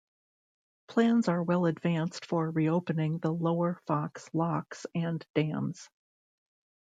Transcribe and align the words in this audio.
Plans 0.87 1.27
are 1.27 1.43
well 1.43 1.67
advanced 1.67 2.25
for 2.25 2.49
reopening 2.49 3.19
the 3.19 3.31
Lower 3.31 3.75
Fox 3.85 4.27
locks 4.33 4.87
and 4.95 5.23
dams. 5.35 5.91